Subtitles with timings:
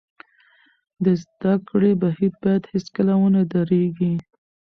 [1.03, 4.13] د زده کړې بهیر باید هېڅکله ونه درېږي.